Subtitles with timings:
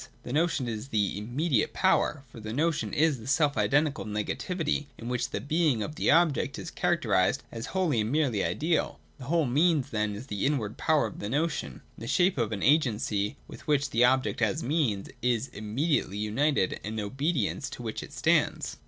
[0.23, 5.09] The notion is this immediate power; for the notion is the self identical negativity, in
[5.09, 9.45] which the being of the object is characterised as wholly and merely ideal.— The whole
[9.45, 13.37] Means then is this inward power of the notion, in the shape of an agency,
[13.47, 15.53] with which the object as Means is 2o8, 209.] MEANS AND ENDS.
[15.53, 18.77] 349 'immediately' united and in obedience to which it stands.